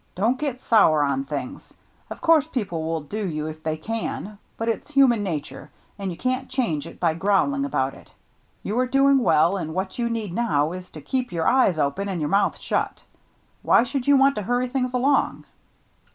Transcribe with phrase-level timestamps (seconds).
[0.15, 1.75] Don't get sour on things.
[2.09, 6.17] Of course people will do you if they can; but it's human nature, and you'
[6.17, 8.09] can't change it by growling about it..
[8.63, 12.09] You are doing well, and what you need now is to keep your eyes open
[12.09, 13.03] and your mouth shut.
[13.61, 15.45] Why should you want to hurry things along